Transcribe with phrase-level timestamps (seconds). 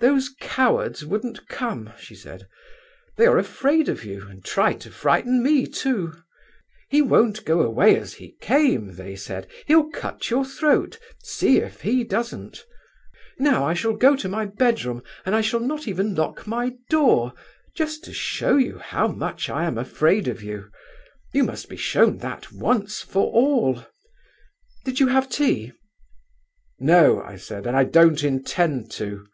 [0.00, 2.46] 'Those cowards wouldn't come,' she said.
[3.16, 6.12] 'They are afraid of you, and tried to frighten me, too.
[6.90, 12.04] "He won't go away as he came," they said, "he'll cut your throat—see if he
[12.04, 12.66] doesn't."
[13.38, 17.32] Now, I shall go to my bedroom, and I shall not even lock my door,
[17.74, 20.70] just to show you how much I am afraid of you.
[21.32, 23.86] You must be shown that once for all.
[24.84, 25.72] Did you have tea?'
[26.78, 29.24] 'No,' I said, 'and I don't intend to.